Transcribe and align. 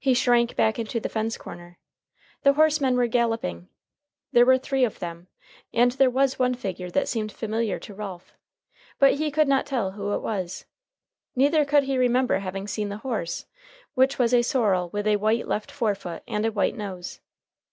He 0.00 0.14
shrank 0.14 0.56
back 0.56 0.80
into 0.80 0.98
the 0.98 1.08
fence 1.08 1.36
corner. 1.36 1.78
The 2.42 2.54
horsemen 2.54 2.96
were 2.96 3.06
galloping. 3.06 3.68
There 4.32 4.44
were 4.44 4.58
three 4.58 4.82
of 4.84 4.98
them, 4.98 5.28
and 5.72 5.92
there 5.92 6.10
was 6.10 6.40
one 6.40 6.54
figure 6.54 6.90
that 6.90 7.06
seemed 7.06 7.30
familiar 7.30 7.78
to 7.78 7.94
Ralph. 7.94 8.34
But 8.98 9.14
he 9.14 9.30
could 9.30 9.46
not 9.46 9.66
tell 9.66 9.92
who 9.92 10.12
it 10.14 10.22
was. 10.22 10.64
Neither 11.36 11.64
could 11.64 11.84
he 11.84 11.98
remember 11.98 12.40
having 12.40 12.66
seen 12.66 12.88
the 12.88 12.96
horse, 13.06 13.46
which 13.94 14.18
was 14.18 14.34
a 14.34 14.42
sorrel 14.42 14.88
with 14.90 15.06
a 15.06 15.14
white 15.18 15.46
left 15.46 15.70
forefoot 15.70 16.24
and 16.26 16.44
a 16.44 16.50
white 16.50 16.74
nose. 16.74 17.20